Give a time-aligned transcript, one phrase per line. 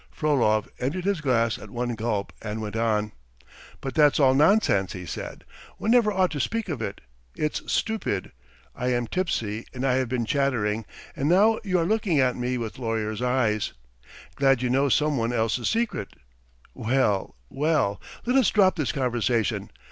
[0.09, 3.11] Frolov emptied his glass at one gulp and went on.
[3.81, 5.43] "But that's all nonsense," he said.
[5.77, 7.01] "One never ought to speak of it.
[7.35, 8.31] It's stupid.
[8.75, 12.57] I am tipsy and I have been chattering, and now you are looking at me
[12.57, 13.73] with lawyer's eyes
[14.35, 16.15] glad you know some one else's secret.
[16.73, 18.01] Well, well!...
[18.25, 19.69] Let us drop this conversation.